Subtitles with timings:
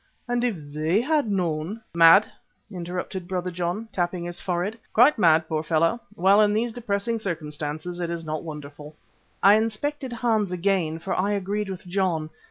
[0.27, 2.25] And if they had known" "Mad!"
[2.71, 5.99] interrupted Brother John, tapping his forehead, "quite mad, poor fellow!
[6.15, 8.95] Well, in these depressing circumstances it is not wonderful."
[9.43, 12.31] I inspected Hans again, for I agreed with John.